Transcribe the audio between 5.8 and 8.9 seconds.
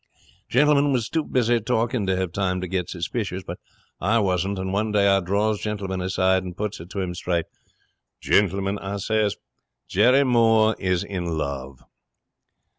aside and puts it to him straight. "Gentleman,"